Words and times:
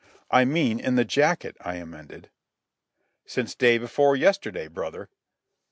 "I 0.31 0.45
mean 0.45 0.79
in 0.79 0.95
the 0.95 1.05
jacket," 1.05 1.55
I 1.63 1.75
amended. 1.75 2.31
"Since 3.27 3.53
day 3.53 3.77
before 3.77 4.15
yesterday, 4.15 4.67
brother." 4.67 5.09